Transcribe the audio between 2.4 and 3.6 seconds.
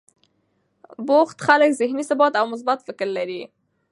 مثبت فکر لري.